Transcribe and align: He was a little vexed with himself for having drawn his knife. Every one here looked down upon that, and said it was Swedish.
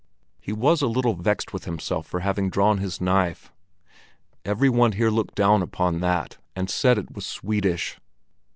He 0.39 0.51
was 0.51 0.81
a 0.81 0.87
little 0.87 1.13
vexed 1.13 1.53
with 1.53 1.65
himself 1.65 2.07
for 2.07 2.21
having 2.21 2.49
drawn 2.49 2.79
his 2.79 2.99
knife. 2.99 3.51
Every 4.43 4.67
one 4.67 4.93
here 4.93 5.11
looked 5.11 5.35
down 5.35 5.61
upon 5.61 5.99
that, 5.99 6.39
and 6.55 6.71
said 6.71 6.97
it 6.97 7.13
was 7.13 7.23
Swedish. 7.27 7.99